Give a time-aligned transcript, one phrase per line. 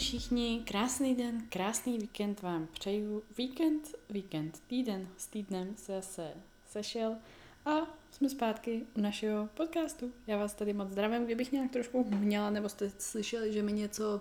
[0.00, 3.22] všichni, krásný den, krásný víkend vám přeju.
[3.36, 6.32] Víkend, víkend, týden s týdnem se se
[6.70, 7.16] sešel
[7.64, 7.70] a
[8.10, 10.12] jsme zpátky u našeho podcastu.
[10.26, 14.20] Já vás tady moc zdravím, kdybych nějak trošku měla, nebo jste slyšeli, že mi něco,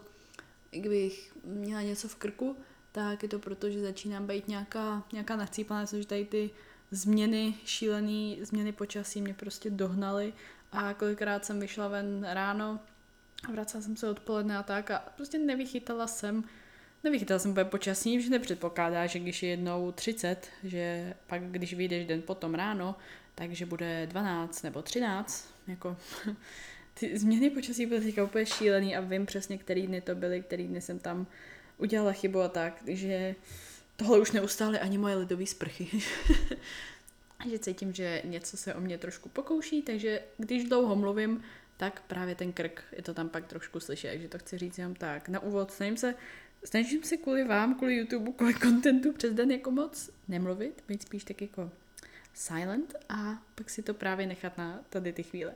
[0.72, 2.56] kdybych měla něco v krku,
[2.92, 6.50] tak je to proto, že začínám být nějaká, nějaká nachcípaná, že tady ty
[6.92, 10.34] změny, šílené změny počasí mě prostě dohnaly
[10.72, 12.80] a kolikrát jsem vyšla ven ráno,
[13.48, 16.44] vracela jsem se odpoledne a tak a prostě nevychytala jsem,
[17.04, 22.06] nevychytala jsem úplně počasí, že nepředpokládá, že když je jednou 30, že pak když vyjdeš
[22.06, 22.96] den potom ráno,
[23.36, 25.98] takže bude 12 nebo 13, jako
[26.94, 30.68] ty změny počasí byly teďka úplně šílený a vím přesně, který dny to byly, který
[30.68, 31.28] dny jsem tam
[31.78, 33.36] udělala chybu a tak, že
[33.96, 35.88] tohle už neustály ani moje lidové sprchy.
[37.50, 41.44] že cítím, že něco se o mě trošku pokouší, takže když dlouho mluvím,
[41.80, 44.96] tak právě ten krk je to tam pak trošku slyšet, takže to chci říct jenom
[44.96, 45.30] tak.
[45.30, 46.16] Na úvod snažím se,
[46.64, 51.24] snažím se kvůli vám, kvůli YouTube, kvůli kontentu přes den jako moc nemluvit, být spíš
[51.24, 51.72] tak jako
[52.34, 55.56] silent a pak si to právě nechat na tady ty chvíle.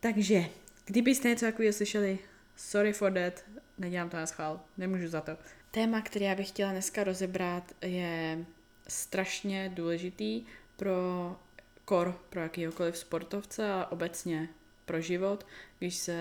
[0.00, 0.44] Takže,
[0.84, 2.18] kdybyste něco takového slyšeli,
[2.56, 3.44] sorry for that,
[3.78, 5.32] nedělám to na schvál, nemůžu za to.
[5.70, 8.44] Téma, které já bych chtěla dneska rozebrat, je
[8.88, 10.44] strašně důležitý
[10.76, 11.36] pro
[11.84, 14.48] kor, pro jakýhokoliv sportovce a obecně
[14.88, 15.46] pro život,
[15.78, 16.16] když se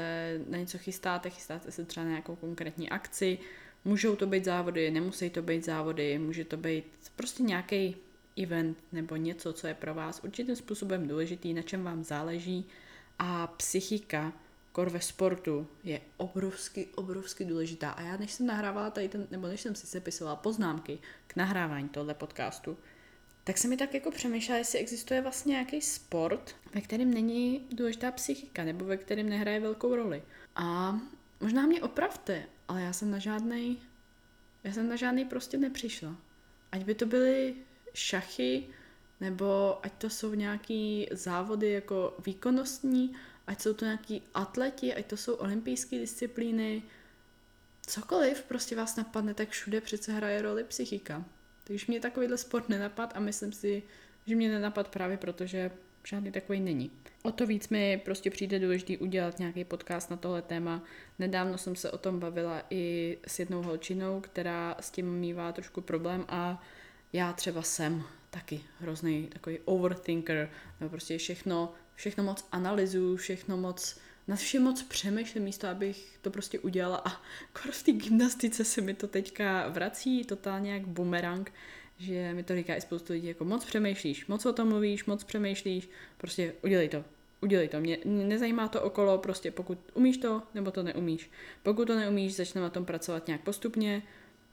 [0.49, 3.39] na něco chystáte, chystáte se třeba na nějakou konkrétní akci,
[3.85, 7.95] můžou to být závody, nemusí to být závody, může to být prostě nějaký
[8.43, 12.65] event nebo něco, co je pro vás určitým způsobem důležitý, na čem vám záleží.
[13.19, 14.33] A psychika,
[14.71, 17.91] kor ve sportu je obrovsky, obrovsky důležitá.
[17.91, 21.89] A já než jsem nahrávala tady ten, nebo než jsem si sepisovala poznámky k nahrávání
[21.89, 22.77] tohle podcastu,
[23.48, 28.12] tak se mi tak jako přemýšlela, jestli existuje vlastně nějaký sport, ve kterém není důležitá
[28.12, 30.24] psychika, nebo ve kterém nehraje velkou roli.
[30.56, 31.00] A
[31.40, 33.80] možná mě opravte, ale já jsem na žádný,
[34.63, 36.16] já jsem na žádný prostě nepřišla.
[36.72, 37.56] Ať by to byly
[37.94, 38.68] šachy,
[39.19, 43.16] nebo ať to jsou nějaký závody jako výkonnostní,
[43.47, 46.84] ať jsou to nějaký atleti, ať to jsou olympijské disciplíny,
[47.88, 51.25] cokoliv prostě vás napadne, tak všude přece hraje roli psychika.
[51.67, 53.83] Takže mě takovýhle sport nenapad a myslím si,
[54.25, 55.72] že mě nenapad právě proto, že
[56.03, 56.91] žádný takový není.
[57.23, 60.83] O to víc mi prostě přijde důležitý udělat nějaký podcast na tohle téma.
[61.19, 65.81] Nedávno jsem se o tom bavila i s jednou holčinou, která s tím mývá trošku
[65.81, 66.63] problém a
[67.13, 74.00] já třeba jsem taky hrozný takový overthinker, nebo prostě všechno, všechno moc analyzuju, všechno moc
[74.27, 77.21] na všem moc přemýšlím místo, abych to prostě udělala a
[77.55, 81.53] skoro v té gymnastice se mi to teďka vrací totálně jak bumerang,
[81.97, 85.23] že mi to říká i spoustu lidí, jako moc přemýšlíš, moc o tom mluvíš, moc
[85.23, 87.03] přemýšlíš, prostě udělej to,
[87.41, 87.79] udělej to.
[87.79, 91.31] Mě nezajímá to okolo, prostě pokud umíš to, nebo to neumíš.
[91.63, 94.03] Pokud to neumíš, začneme na tom pracovat nějak postupně,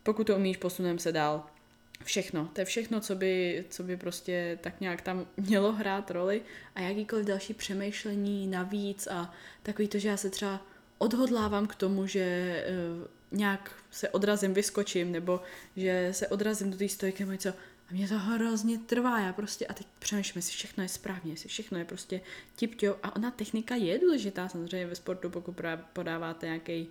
[0.02, 1.46] pokud to umíš, posuneme se dál
[2.05, 2.50] všechno.
[2.53, 6.43] To je všechno, co by, co by prostě tak nějak tam mělo hrát roli.
[6.75, 10.66] A jakýkoliv další přemýšlení navíc a takový to, že já se třeba
[10.99, 12.56] odhodlávám k tomu, že
[13.00, 15.41] uh, nějak se odrazím, vyskočím, nebo
[15.77, 17.49] že se odrazím do té stojky nebo něco.
[17.91, 21.49] A mě to hrozně trvá, já prostě, a teď přemýšlím, jestli všechno je správně, jestli
[21.49, 22.21] všechno je prostě
[22.56, 24.49] tip A ona technika je důležitá.
[24.49, 25.60] Samozřejmě ve sportu, pokud
[25.93, 26.88] podáváte nějaký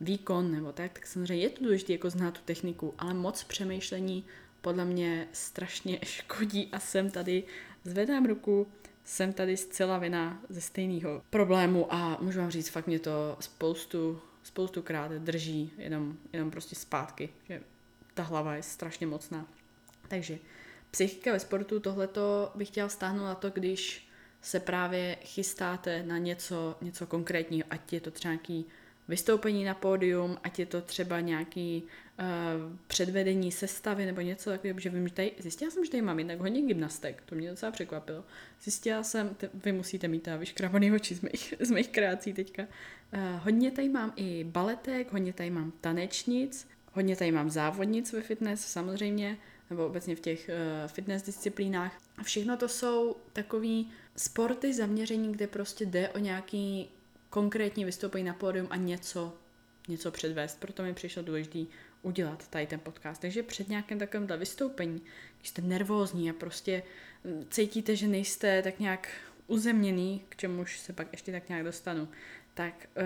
[0.00, 4.24] výkon nebo tak, tak samozřejmě je to důležité jako znát tu techniku, ale moc přemýšlení
[4.60, 7.44] podle mě strašně škodí a jsem tady,
[7.84, 8.66] zvedám ruku,
[9.04, 14.20] jsem tady zcela vina ze stejného problému a můžu vám říct, fakt mě to spoustu,
[14.42, 17.62] spoustu krát drží jenom, jenom prostě zpátky, že
[18.14, 19.46] ta hlava je strašně mocná.
[20.08, 20.38] Takže
[20.90, 24.08] psychika ve sportu, tohleto bych chtěla stáhnout na to, když
[24.42, 28.66] se právě chystáte na něco, něco konkrétního, ať je to třeba nějaký
[29.08, 32.26] vystoupení na pódium, ať je to třeba nějaký uh,
[32.86, 36.40] předvedení sestavy nebo něco takového, že vím, že tady, zjistila jsem, že tady mám jednak
[36.40, 38.24] hodně gymnastek, to mě docela překvapilo.
[38.62, 42.62] Zjistila jsem, t- vy musíte mít ta vyškrabaný oči z mých, z mých kreací teďka.
[42.62, 48.22] Uh, hodně tady mám i baletek, hodně tady mám tanečnic, hodně tady mám závodnic ve
[48.22, 49.38] fitness samozřejmě,
[49.70, 52.00] nebo obecně v těch uh, fitness disciplínách.
[52.18, 56.90] A všechno to jsou takový sporty zaměření, kde prostě jde o nějaký
[57.36, 59.32] konkrétní vystoupení na pódium a něco,
[59.88, 60.60] něco předvést.
[60.60, 61.58] Proto mi přišlo důležité
[62.02, 63.20] udělat tady ten podcast.
[63.20, 65.02] Takže před nějakým takovým vystoupení,
[65.38, 66.82] když jste nervózní a prostě
[67.24, 69.08] mm, cítíte, že nejste tak nějak
[69.46, 72.08] uzemněný, k čemuž se pak ještě tak nějak dostanu,
[72.54, 73.04] tak uh,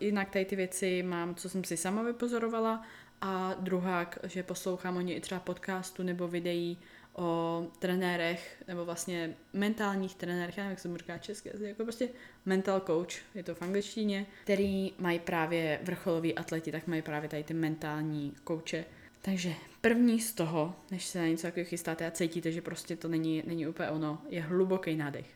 [0.00, 2.82] jinak tady ty věci mám, co jsem si sama vypozorovala
[3.20, 6.78] a druhá, že poslouchám o ně i třeba podcastu nebo videí
[7.18, 12.08] o trenérech, nebo vlastně mentálních trenérech, já nevím, jak se mu říká česky, jako prostě
[12.46, 17.44] mental coach, je to v angličtině, který mají právě vrcholoví atleti, tak mají právě tady
[17.44, 18.84] ty mentální kouče.
[19.22, 23.08] Takže první z toho, než se na něco takového chystáte a cítíte, že prostě to
[23.08, 25.26] není, není úplně ono, je hluboký nádech.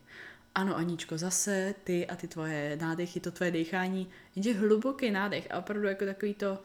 [0.55, 5.58] Ano, Aničko, zase ty a ty tvoje nádechy, to tvoje dechání, jenže hluboký nádech a
[5.58, 6.58] opravdu jako takový to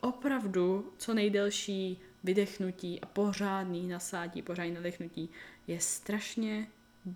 [0.00, 5.30] opravdu co nejdelší vydechnutí a pořádný nasádí, pořádný nadechnutí
[5.66, 6.66] je strašně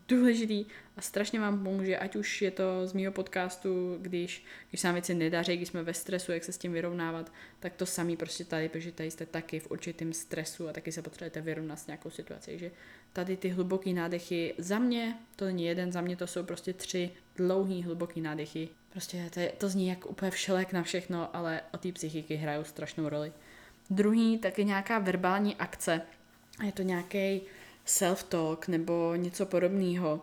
[0.08, 0.66] důležitý
[0.96, 4.94] a strašně vám pomůže, ať už je to z mého podcastu, když, když se nám
[4.94, 8.44] věci nedaří, když jsme ve stresu, jak se s tím vyrovnávat, tak to samý prostě
[8.44, 12.10] tady, protože tady jste taky v určitém stresu a taky se potřebujete vyrovnat s nějakou
[12.10, 12.50] situací.
[12.50, 12.70] Takže
[13.12, 17.10] tady ty hluboký nádechy, za mě to není jeden, za mě to jsou prostě tři
[17.36, 18.68] dlouhý hluboký nádechy.
[18.90, 22.64] Prostě to, je, to zní jak úplně všelek na všechno, ale o té psychiky hrajou
[22.64, 23.32] strašnou roli.
[23.90, 26.02] Druhý taky nějaká verbální akce.
[26.64, 27.40] Je to nějaký
[27.86, 30.20] self-talk nebo něco podobného.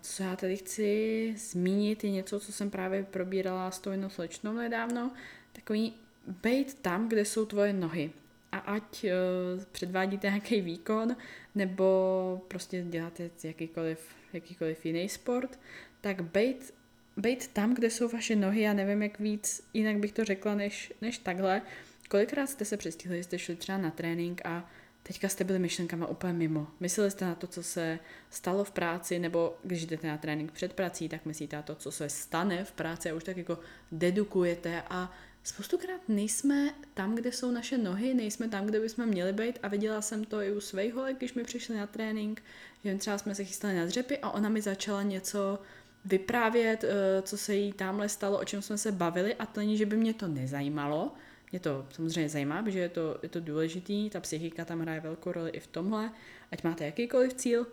[0.00, 4.52] Co já tady chci zmínit, je něco, co jsem právě probírala s tou jednou slečnou
[4.52, 5.10] nedávno.
[5.52, 5.94] Takový
[6.42, 8.10] bejt tam, kde jsou tvoje nohy.
[8.52, 11.16] A ať uh, předvádíte nějaký výkon,
[11.54, 13.98] nebo prostě děláte jakýkoliv,
[14.32, 15.58] jakýkoliv jiný sport,
[16.00, 16.74] tak bejt,
[17.16, 20.92] bejt tam, kde jsou vaše nohy, já nevím, jak víc, jinak bych to řekla, než,
[21.00, 21.62] než takhle.
[22.08, 24.70] Kolikrát jste se přestihli, jste šli třeba na trénink a
[25.02, 26.66] teďka jste byli myšlenkama úplně mimo.
[26.80, 27.98] Mysleli jste na to, co se
[28.30, 31.92] stalo v práci, nebo když jdete na trénink před prací, tak myslíte na to, co
[31.92, 33.58] se stane v práci a už tak jako
[33.92, 34.82] dedukujete?
[34.90, 35.12] A
[35.42, 39.58] spoustukrát nejsme tam, kde jsou naše nohy, nejsme tam, kde bychom měli být.
[39.62, 40.60] A viděla jsem to i u
[40.94, 42.42] holek, když mi přišli na trénink,
[42.84, 45.58] že třeba jsme se chystali na dřepy a ona mi začala něco
[46.04, 49.34] vyprávět, eh, co se jí tamhle stalo, o čem jsme se bavili.
[49.34, 51.12] A to není, že by mě to nezajímalo,
[51.54, 55.32] mě to samozřejmě zajímá, protože je to, je to důležitý, ta psychika tam hraje velkou
[55.32, 56.12] roli i v tomhle,
[56.52, 57.66] ať máte jakýkoliv cíl,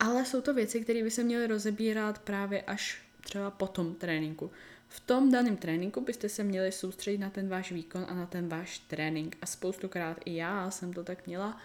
[0.00, 4.50] ale jsou to věci, které by se měly rozebírat právě až třeba po tom tréninku.
[4.88, 8.48] V tom daném tréninku byste se měli soustředit na ten váš výkon a na ten
[8.48, 9.36] váš trénink.
[9.42, 11.60] A spoustukrát i já jsem to tak měla,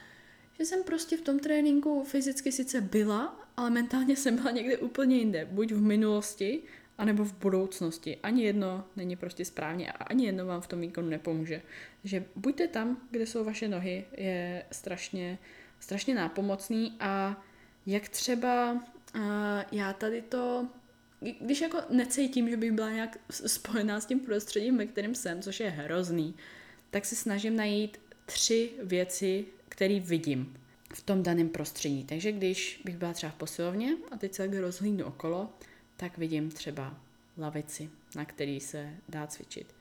[0.59, 5.17] že jsem prostě v tom tréninku fyzicky sice byla, ale mentálně jsem byla někde úplně
[5.17, 5.47] jinde.
[5.51, 6.61] Buď v minulosti,
[6.99, 8.17] anebo v budoucnosti.
[8.23, 11.61] Ani jedno není prostě správně a ani jedno vám v tom výkonu nepomůže.
[12.01, 15.37] Takže buďte tam, kde jsou vaše nohy, je strašně,
[15.79, 17.43] strašně nápomocný a
[17.85, 19.21] jak třeba uh,
[19.71, 20.67] já tady to,
[21.41, 25.59] když jako necítím, že bych byla nějak spojená s tím prostředím, ve kterém jsem, což
[25.59, 26.35] je hrozný,
[26.91, 30.57] tak se snažím najít tři věci, které vidím
[30.93, 32.03] v tom daném prostředí.
[32.03, 35.49] Takže když bych byla třeba v posilovně a teď se tak rozhlídnu okolo,
[35.99, 36.97] tak vidím třeba
[37.37, 39.75] lavici, na který se dá cvičit.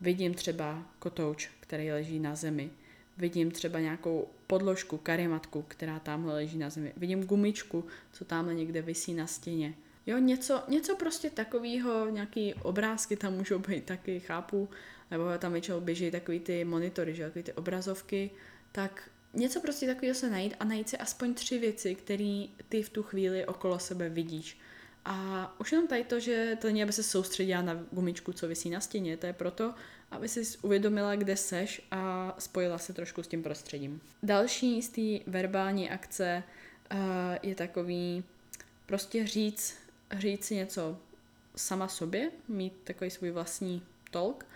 [0.00, 2.70] Vidím třeba kotouč, který leží na zemi.
[3.16, 6.92] Vidím třeba nějakou podložku, karimatku, která tamhle leží na zemi.
[6.96, 9.74] Vidím gumičku, co tamhle někde visí na stěně.
[10.06, 14.68] Jo, něco, něco prostě takového, nějaký obrázky tam můžou být taky, chápu,
[15.10, 18.30] nebo tam většinou běží takový ty monitory, že, takový ty obrazovky,
[18.72, 22.88] tak něco prostě takového se najít a najít si aspoň tři věci, které ty v
[22.88, 24.58] tu chvíli okolo sebe vidíš.
[25.04, 28.70] A už jenom tady to, že to není, aby se soustředila na gumičku, co visí
[28.70, 29.74] na stěně, to je proto,
[30.10, 34.00] aby si uvědomila, kde seš a spojila se trošku s tím prostředím.
[34.22, 36.42] Další z té verbální akce
[36.92, 36.98] uh,
[37.42, 38.24] je takový
[38.86, 39.74] prostě říct,
[40.18, 40.98] říct si něco
[41.56, 44.46] sama sobě, mít takový svůj vlastní tolk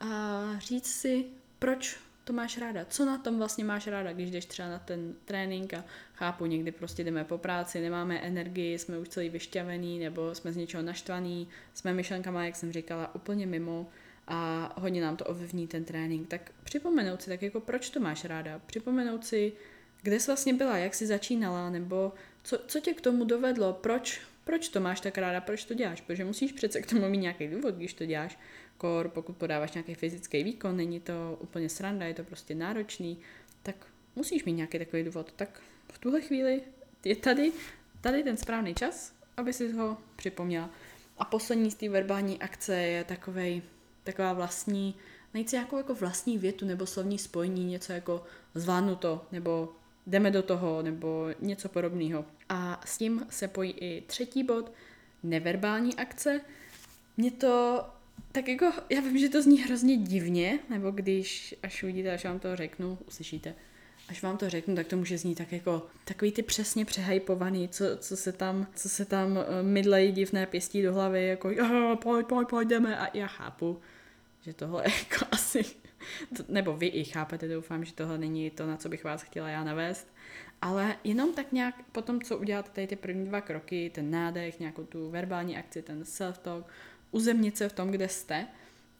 [0.00, 1.24] a říct si,
[1.58, 2.84] proč to máš ráda?
[2.84, 6.72] Co na tom vlastně máš ráda, když jdeš třeba na ten trénink a chápu, někdy
[6.72, 11.48] prostě jdeme po práci, nemáme energii, jsme už celý vyšťavený nebo jsme z něčeho naštvaný,
[11.74, 13.88] jsme myšlenkama, jak jsem říkala, úplně mimo
[14.26, 18.24] a hodně nám to ovlivní ten trénink, tak připomenout si, tak jako proč to máš
[18.24, 19.52] ráda, připomenout si,
[20.02, 24.20] kde jsi vlastně byla, jak jsi začínala, nebo co, co tě k tomu dovedlo, proč,
[24.44, 27.48] proč to máš tak ráda, proč to děláš, protože musíš přece k tomu mít nějaký
[27.48, 28.38] důvod, když to děláš,
[28.78, 33.18] kor, pokud podáváš nějaký fyzický výkon, není to úplně sranda, je to prostě náročný,
[33.62, 33.76] tak
[34.16, 35.32] musíš mít nějaký takový důvod.
[35.36, 36.62] Tak v tuhle chvíli
[37.04, 37.52] je tady,
[38.00, 40.70] tady ten správný čas, aby si ho připomněla.
[41.18, 43.62] A poslední z té verbální akce je takovej,
[44.04, 44.94] taková vlastní,
[45.34, 49.72] najít si nějakou jako vlastní větu nebo slovní spojení, něco jako zvládnu to, nebo
[50.06, 52.24] jdeme do toho, nebo něco podobného.
[52.48, 54.72] A s tím se pojí i třetí bod,
[55.22, 56.40] neverbální akce.
[57.16, 57.84] Mě to
[58.36, 62.38] tak jako, já vím, že to zní hrozně divně, nebo když, až uvidíte, až vám
[62.38, 63.54] to řeknu, uslyšíte,
[64.08, 67.84] až vám to řeknu, tak to může znít tak jako takový ty přesně přehypovaný, co,
[67.96, 71.50] co se tam, co se tam eh, mydlejí divné pěstí do hlavy, jako
[72.02, 73.80] pojď, pojď, pojď, jdeme a já chápu,
[74.42, 75.64] že tohle jako asi
[76.48, 79.64] nebo vy i chápete, doufám, že tohle není to, na co bych vás chtěla já
[79.64, 80.08] navést,
[80.62, 84.60] ale jenom tak nějak po tom, co uděláte tady ty první dva kroky, ten nádech,
[84.60, 86.64] nějakou tu verbální akci, ten self-talk,
[87.10, 88.46] uzemnit se v tom, kde jste,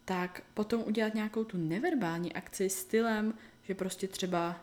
[0.05, 4.61] tak potom udělat nějakou tu neverbální akci stylem, že prostě třeba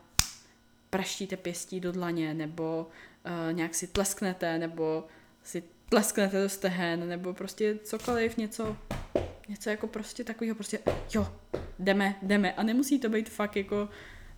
[0.90, 2.86] praštíte pěstí do dlaně, nebo
[3.26, 5.04] uh, nějak si tlesknete, nebo
[5.42, 8.76] si tlesknete do stehen, nebo prostě cokoliv, něco,
[9.48, 10.78] něco jako prostě takového, prostě
[11.14, 11.32] jo,
[11.78, 12.54] jdeme, jdeme.
[12.54, 13.88] A nemusí to být fakt jako,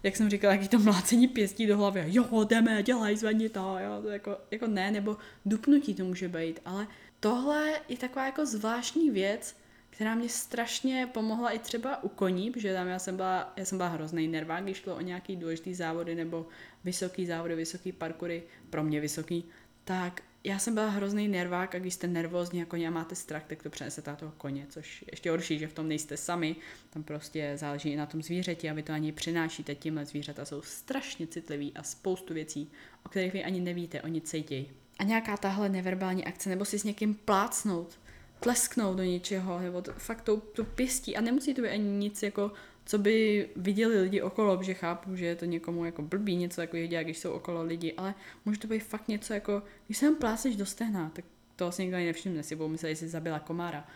[0.02, 2.04] jak jsem říkala, jaký to mlácení pěstí do hlavy.
[2.06, 6.60] Jo, jdeme, dělej, zvedni to, jo, to jako, jako ne, nebo dupnutí to může být,
[6.64, 6.86] ale
[7.20, 9.56] tohle je taková jako zvláštní věc,
[9.90, 13.78] která mě strašně pomohla i třeba u koní, protože tam já jsem byla, já jsem
[13.78, 16.46] byla hrozný nervák, když šlo o nějaký důležitý závody nebo
[16.84, 19.44] vysoký závody, vysoký parkury, pro mě vysoký,
[19.84, 23.62] tak já jsem byla hrozný nervák a když jste nervózní koně a máte strach, tak
[23.62, 26.56] to přenesete na toho koně, což ještě horší, že v tom nejste sami,
[26.90, 30.62] tam prostě záleží i na tom zvířeti a vy to ani přinášíte, tímhle zvířata jsou
[30.62, 32.70] strašně citliví a spoustu věcí,
[33.04, 34.70] o kterých vy ani nevíte, oni cítějí.
[34.98, 37.98] A nějaká tahle neverbální akce, nebo si s někým plácnout,
[38.40, 42.22] tlesknout do něčeho, nebo to, fakt to, to pěstí a nemusí to být ani nic
[42.22, 42.52] jako
[42.86, 46.88] co by viděli lidi okolo, protože chápu, že je to někomu jako blbý něco takového
[46.88, 50.14] dělat, když jsou okolo lidi, ale může to být fakt něco jako, když se tam
[50.14, 51.24] pláseš do stehna, tak
[51.56, 53.86] to vlastně nikdo nevšimne, si budou myslet, že jsi zabila komára.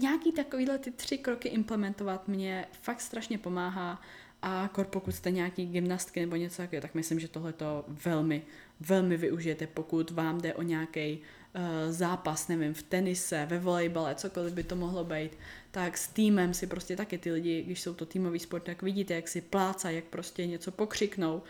[0.00, 4.02] Nějaký takovýhle ty tři kroky implementovat mě fakt strašně pomáhá
[4.42, 8.42] a pokud jste nějaký gymnastky nebo něco takového, tak myslím, že tohle to velmi,
[8.80, 14.54] velmi využijete, pokud vám jde o nějaký uh, zápas, nevím, v tenise, ve volejbale, cokoliv
[14.54, 15.30] by to mohlo být,
[15.70, 19.14] tak s týmem si prostě taky ty lidi, když jsou to týmový sport, tak vidíte,
[19.14, 21.42] jak si plácají, jak prostě něco pokřiknou.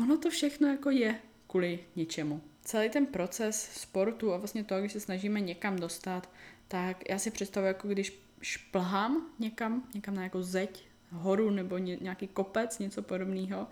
[0.00, 1.14] Ono to všechno jako je
[1.46, 2.40] kvůli něčemu.
[2.62, 6.30] Celý ten proces sportu a vlastně to, když se snažíme někam dostat,
[6.68, 12.28] tak já si představuji, jako když šplhám někam, někam na nějakou zeď, horu nebo nějaký
[12.28, 13.66] kopec, něco podobného.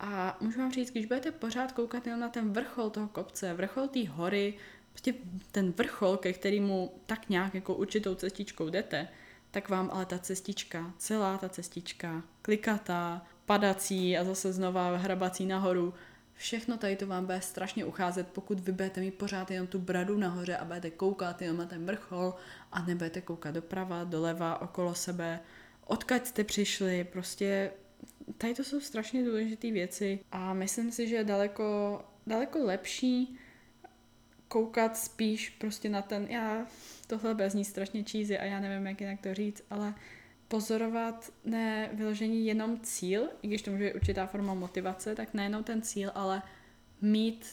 [0.00, 3.88] A můžu vám říct, když budete pořád koukat jenom na ten vrchol toho kopce, vrchol
[3.88, 4.54] té hory,
[4.92, 5.14] prostě
[5.52, 9.08] ten vrchol, ke kterému tak nějak jako určitou cestičkou jdete,
[9.50, 15.94] tak vám ale ta cestička, celá ta cestička, klikatá, padací a zase znova hrabací nahoru,
[16.34, 20.18] všechno tady to vám bude strašně ucházet, pokud vy budete mít pořád jenom tu bradu
[20.18, 22.34] nahoře a budete koukat jenom na ten vrchol
[22.72, 25.40] a nebudete koukat doprava, doleva, okolo sebe,
[25.88, 27.72] odkud jste přišli, prostě
[28.38, 33.38] tady to jsou strašně důležité věci a myslím si, že je daleko, daleko lepší
[34.48, 36.66] koukat spíš prostě na ten, já
[37.06, 39.94] tohle bez ní strašně cheesy a já nevím, jak jinak to říct, ale
[40.48, 45.64] pozorovat ne vyložení jenom cíl, i když to může být určitá forma motivace, tak nejenom
[45.64, 46.42] ten cíl, ale
[47.00, 47.46] mít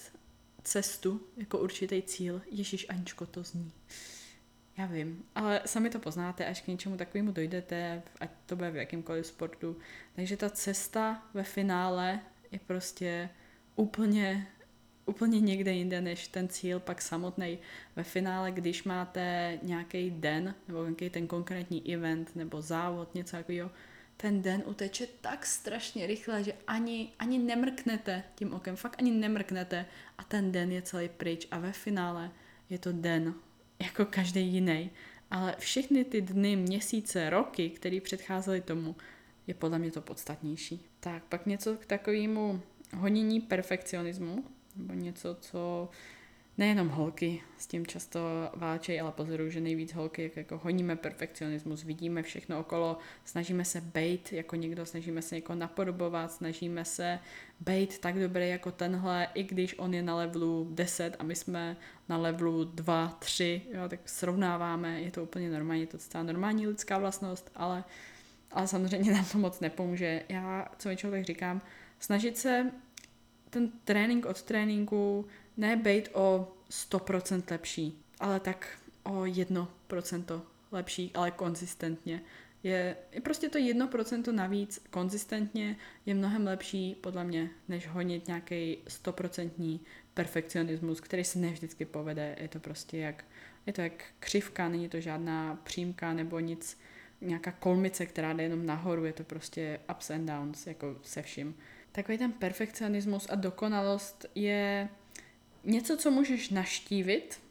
[0.63, 2.41] cestu jako určitý cíl.
[2.51, 3.71] Ježíš Aničko, to zní.
[4.77, 8.75] Já vím, ale sami to poznáte, až k něčemu takovému dojdete, ať to bude v
[8.75, 9.77] jakýmkoliv sportu.
[10.15, 12.19] Takže ta cesta ve finále
[12.51, 13.29] je prostě
[13.75, 14.47] úplně
[15.05, 17.59] úplně někde jinde než ten cíl pak samotný.
[17.95, 23.71] Ve finále, když máte nějaký den, nebo nějaký ten konkrétní event, nebo závod, něco takového,
[24.17, 29.85] ten den uteče tak strašně rychle, že ani, ani nemrknete tím okem, fakt ani nemrknete
[30.17, 32.31] a ten den je celý pryč a ve finále
[32.69, 33.33] je to den
[33.79, 34.91] jako každý jiný.
[35.31, 38.95] Ale všechny ty dny, měsíce, roky, které předcházely tomu,
[39.47, 40.85] je podle mě to podstatnější.
[40.99, 42.61] Tak pak něco k takovému
[42.93, 44.43] honění perfekcionismu,
[44.75, 45.89] nebo něco, co
[46.57, 48.19] nejenom holky s tím často
[48.53, 53.81] válčejí, ale pozoruju, že nejvíc holky jak jako honíme perfekcionismus, vidíme všechno okolo, snažíme se
[53.81, 57.19] bejt jako někdo, snažíme se někoho napodobovat, snažíme se
[57.59, 61.77] bejt tak dobrý jako tenhle, i když on je na levelu 10 a my jsme
[62.09, 66.67] na levelu 2, 3, jo, tak srovnáváme, je to úplně normální, je to celá normální
[66.67, 67.83] lidská vlastnost, ale,
[68.51, 70.23] ale samozřejmě nám to moc nepomůže.
[70.29, 71.61] Já, co většinou tak říkám,
[71.99, 72.71] snažit se
[73.49, 75.25] ten trénink od tréninku
[75.57, 78.67] ne být o 100% lepší, ale tak
[79.03, 82.21] o 1% lepší, ale konzistentně.
[82.63, 88.77] Je, je prostě to 1% navíc konzistentně je mnohem lepší podle mě, než honit nějaký
[88.87, 89.79] 100%
[90.13, 92.35] perfekcionismus, který se ne vždycky povede.
[92.39, 93.25] Je to prostě jak,
[93.65, 96.77] je to jak křivka, není to žádná přímka nebo nic,
[97.21, 101.55] nějaká kolmice, která jde jenom nahoru, je to prostě ups and downs, jako se vším
[101.91, 104.89] takový ten perfekcionismus a dokonalost je
[105.65, 107.41] něco, co můžeš naštívit,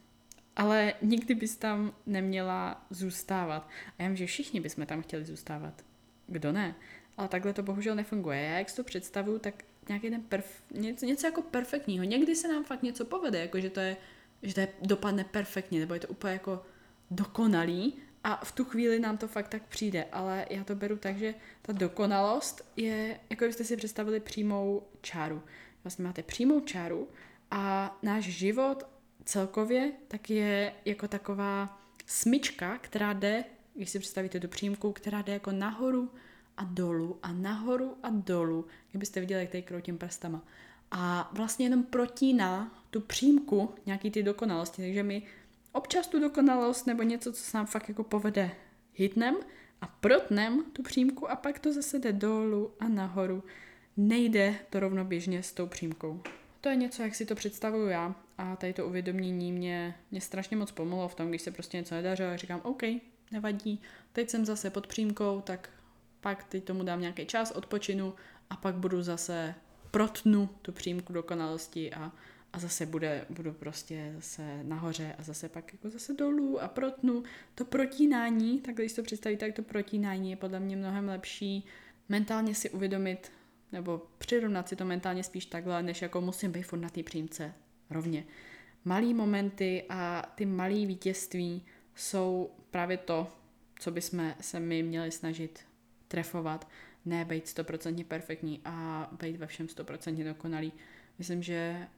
[0.56, 3.68] ale nikdy bys tam neměla zůstávat.
[3.98, 5.84] A já vím, že všichni bychom tam chtěli zůstávat.
[6.26, 6.74] Kdo ne?
[7.16, 8.40] Ale takhle to bohužel nefunguje.
[8.40, 12.04] Já jak si to představuju, tak nějaký ten perf- něco, něco jako perfektního.
[12.04, 13.96] Někdy se nám fakt něco povede, jako že to je,
[14.42, 16.62] že to je, dopadne perfektně, nebo je to úplně jako
[17.10, 17.94] dokonalý,
[18.24, 21.34] A v tu chvíli nám to fakt tak přijde, ale já to beru tak, že
[21.62, 25.42] ta dokonalost je, jako byste si představili přímou čáru.
[25.84, 27.08] Vlastně máte přímou čáru
[27.56, 28.86] a náš život
[29.24, 33.44] celkově tak je jako taková smyčka, která jde,
[33.74, 36.10] když si představíte tu přímku, která jde jako nahoru
[36.56, 40.44] a dolů a nahoru a dolů, kdybyste viděli, jak tady kroutím prstama.
[40.90, 45.22] A vlastně jenom protíná tu přímku nějaký ty dokonalosti, takže my
[45.72, 48.50] občas tu dokonalost nebo něco, co se nám fakt jako povede,
[48.94, 49.36] hitnem
[49.80, 53.44] a protnem tu přímku a pak to zase jde dolů a nahoru.
[53.96, 56.22] Nejde to rovnoběžně s tou přímkou.
[56.64, 60.56] To je něco, jak si to představuju já a tady to uvědomění mě, mě strašně
[60.56, 62.82] moc pomohlo v tom, když se prostě něco nedařilo a říkám, OK,
[63.32, 65.70] nevadí, teď jsem zase pod přímkou, tak
[66.20, 68.14] pak teď tomu dám nějaký čas, odpočinu
[68.50, 69.54] a pak budu zase
[69.90, 72.12] protnu tu přímku dokonalosti a,
[72.52, 77.22] a zase bude, budu prostě zase nahoře a zase pak jako zase dolů a protnu.
[77.54, 81.66] To protínání, tak když to představíte, tak to protínání je podle mě mnohem lepší
[82.08, 83.32] mentálně si uvědomit,
[83.72, 87.54] nebo přirovnat si to mentálně spíš takhle, než jako musím být furt na té přímce
[87.90, 88.24] rovně.
[88.84, 91.62] Malý momenty a ty malý vítězství
[91.94, 93.26] jsou právě to,
[93.78, 95.60] co bychom se my měli snažit
[96.08, 96.68] trefovat,
[97.04, 100.72] ne být stoprocentně perfektní a být ve všem stoprocentně dokonalý.
[101.18, 101.88] Myslím, že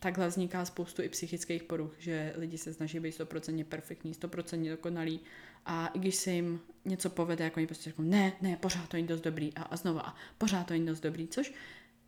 [0.00, 5.20] takhle vzniká spoustu i psychických poruch, že lidi se snaží být stoprocentně perfektní, stoprocentně dokonalý
[5.66, 8.96] a i když se jim něco povede, jako oni prostě řeknou, ne, ne, pořád to
[8.96, 9.54] není dost dobrý.
[9.54, 11.54] A, a znova a pořád to není dost dobrý, což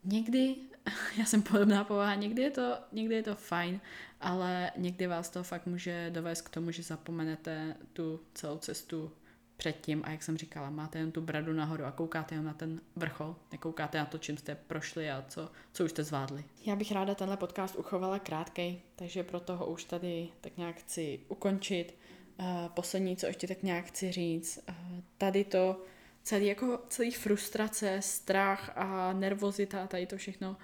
[0.05, 0.57] někdy,
[1.19, 3.81] já jsem podobná povaha, někdy je, to, někdy je to fajn,
[4.21, 9.13] ale někdy vás to fakt může dovést k tomu, že zapomenete tu celou cestu
[9.62, 12.81] předtím a jak jsem říkala, máte jen tu bradu nahoru a koukáte jen na ten
[12.97, 16.45] vrchol, nekoukáte na to, čím jste prošli a co, co už jste zvládli.
[16.66, 21.21] Já bych ráda tenhle podcast uchovala krátkej, takže proto ho už tady tak nějak chci
[21.28, 21.99] ukončit.
[22.38, 24.75] Uh, poslední, co ještě tak nějak chci říct, uh,
[25.19, 25.81] tady to
[26.23, 30.57] celý jako celý frustrace, strach a nervozita, tady to všechno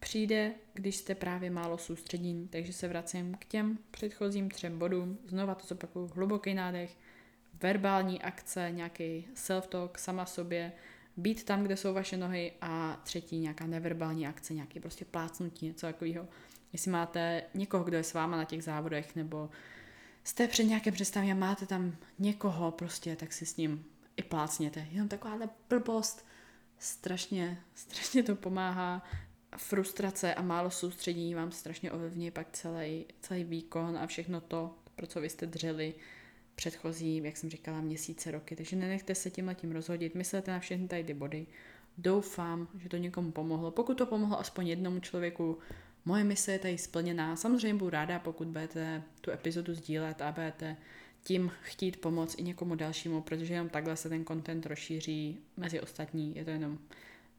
[0.00, 2.48] přijde, když jste právě málo soustředění.
[2.48, 5.18] Takže se vracím k těm předchozím třem bodům.
[5.26, 6.96] Znova to zopakuju, hluboký nádech,
[7.62, 10.72] verbální akce, nějaký self-talk sama sobě,
[11.16, 15.86] být tam, kde jsou vaše nohy a třetí nějaká neverbální akce, nějaký prostě plácnutí, něco
[15.86, 16.28] takového.
[16.72, 19.50] Jestli máte někoho, kdo je s váma na těch závodech, nebo
[20.24, 23.84] jste před nějakým představě a máte tam někoho prostě, tak si s ním
[24.16, 24.86] i plácněte.
[24.90, 26.26] Jenom takováhle blbost,
[26.78, 29.02] strašně, strašně to pomáhá.
[29.56, 35.06] Frustrace a málo soustředění vám strašně ovlivní pak celý, celý výkon a všechno to, pro
[35.06, 35.94] co vy jste dřeli
[36.54, 38.56] předchozí, jak jsem říkala, měsíce, roky.
[38.56, 41.46] Takže nenechte se tím tím rozhodit, myslete na všechny tady ty body.
[41.98, 43.70] Doufám, že to někomu pomohlo.
[43.70, 45.58] Pokud to pomohlo aspoň jednomu člověku,
[46.04, 47.36] moje mise je tady splněná.
[47.36, 50.76] Samozřejmě budu ráda, pokud budete tu epizodu sdílet a budete
[51.24, 56.36] tím chtít pomoct i někomu dalšímu, protože jenom takhle se ten content rozšíří mezi ostatní.
[56.36, 56.78] Je to jenom,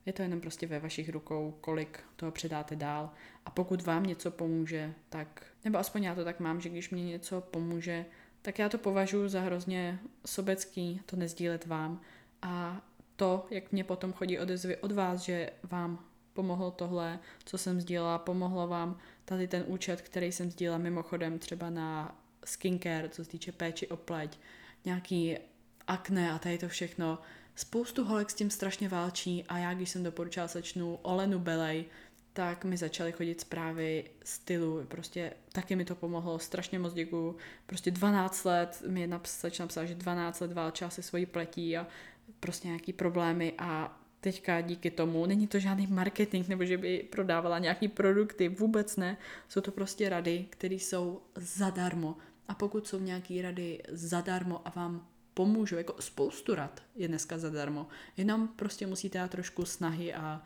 [0.05, 3.09] je to jenom prostě ve vašich rukou, kolik toho předáte dál.
[3.45, 7.05] A pokud vám něco pomůže, tak, nebo aspoň já to tak mám, že když mě
[7.05, 8.05] něco pomůže,
[8.43, 12.01] tak já to považuji za hrozně sobecký to nezdílet vám.
[12.41, 12.81] A
[13.15, 18.17] to, jak mě potom chodí odezvy od vás, že vám pomohlo tohle, co jsem sdílela,
[18.17, 23.51] pomohlo vám tady ten účet, který jsem sdílela mimochodem třeba na skincare, co se týče
[23.51, 24.39] péči o pleť,
[24.85, 25.37] nějaký
[25.87, 27.19] akné a tady to všechno.
[27.55, 31.85] Spoustu holek s tím strašně válčí a já, když jsem doporučila slečnu Olenu Belej,
[32.33, 37.37] tak mi začaly chodit zprávy stylu, prostě taky mi to pomohlo, strašně moc děkuju.
[37.65, 41.87] Prostě 12 let mi naps, napsala, že 12 let válčila se svojí pletí a
[42.39, 47.59] prostě nějaký problémy a teďka díky tomu, není to žádný marketing nebo že by prodávala
[47.59, 49.17] nějaký produkty, vůbec ne,
[49.49, 52.17] jsou to prostě rady, které jsou zadarmo.
[52.47, 57.87] A pokud jsou nějaké rady zadarmo a vám pomůžou, jako spoustu rad je dneska zadarmo,
[58.17, 60.41] jenom prostě musíte dát trošku snahy a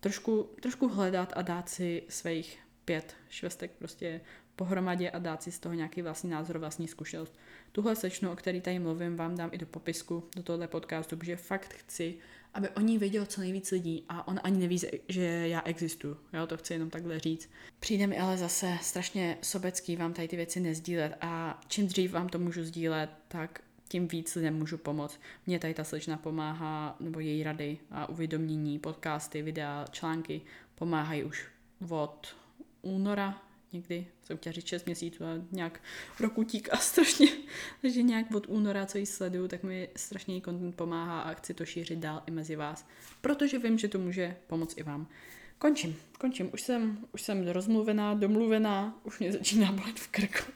[0.00, 4.20] trošku, trošku hledat a dát si svých pět švestek prostě
[4.56, 7.38] pohromadě a dát si z toho nějaký vlastní názor, vlastní zkušenost.
[7.72, 11.36] Tuhle sečnu, o který tady mluvím, vám dám i do popisku, do tohle podcastu, protože
[11.36, 12.14] fakt chci,
[12.54, 16.16] aby o ní vědělo co nejvíc lidí a on ani neví, že já existuju.
[16.32, 17.50] Jo, to chci jenom takhle říct.
[17.80, 22.28] Přijde mi ale zase strašně sobecký vám tady ty věci nezdílet a čím dřív vám
[22.28, 25.20] to můžu sdílet, tak tím víc lidem můžu pomoct.
[25.46, 30.40] Mně tady ta slečna pomáhá, nebo její rady a uvědomění, podcasty, videa, články
[30.74, 31.46] pomáhají už
[31.88, 32.36] od
[32.82, 35.80] února někdy, jsem chtěla říct 6 měsíců a nějak
[36.20, 37.26] roku tíká strašně,
[37.82, 41.54] takže nějak od února, co jí sleduju, tak mi strašně její content pomáhá a chci
[41.54, 42.86] to šířit dál i mezi vás,
[43.20, 45.06] protože vím, že to může pomoct i vám.
[45.58, 46.50] končím, končím.
[46.54, 50.52] Už jsem, už jsem rozmluvená, domluvená, už mě začíná bolet v krku.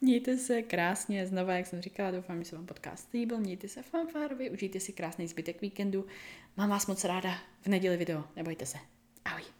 [0.00, 3.82] Mějte se krásně, znova, jak jsem říkala, doufám, že se vám podcast líbil, mějte se
[3.82, 6.06] fanfárově, užijte si krásný zbytek víkendu.
[6.56, 8.78] Mám vás moc ráda, v neděli video, nebojte se.
[9.24, 9.59] Ahoj.